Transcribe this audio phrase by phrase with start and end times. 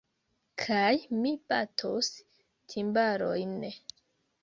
[0.63, 2.11] Kaj mi batos
[2.75, 3.57] timbalojn.